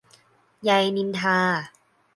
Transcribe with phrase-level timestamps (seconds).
[0.63, 1.37] ไย นินทา.